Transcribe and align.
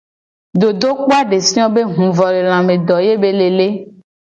Dodokpo 0.59 1.11
a 1.19 1.21
de 1.29 1.37
fio 1.47 1.65
be 1.73 1.81
huvolelame 1.95 2.75
be 2.77 2.83
do 2.87 2.97
ye 3.05 3.13
be 3.21 3.29
le 3.39 3.47
le. 3.57 3.67